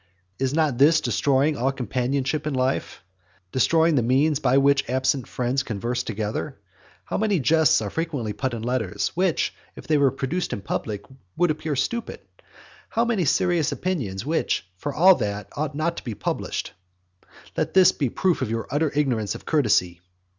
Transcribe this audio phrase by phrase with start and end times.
[0.39, 3.03] Is not this destroying all companionship in life,
[3.51, 6.57] destroying the means by which absent friends converse together?
[7.05, 11.03] How many jests are frequently put in letters, which, if they were produced in public,
[11.37, 12.21] would appear stupid!
[12.89, 16.73] How many serious opinions, which, for all that, ought not to be published!
[17.55, 20.01] Let this be a proof of your utter ignorance of courtesy.